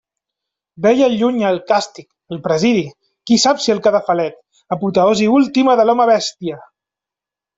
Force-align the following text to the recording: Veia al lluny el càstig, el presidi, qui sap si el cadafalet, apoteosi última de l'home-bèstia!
Veia 0.85 1.03
al 1.07 1.17
lluny 1.17 1.35
el 1.49 1.59
càstig, 1.71 2.05
el 2.35 2.39
presidi, 2.47 2.85
qui 3.31 3.37
sap 3.43 3.61
si 3.65 3.75
el 3.75 3.83
cadafalet, 3.89 4.41
apoteosi 4.77 5.31
última 5.35 5.79
de 5.81 5.85
l'home-bèstia! 5.89 6.57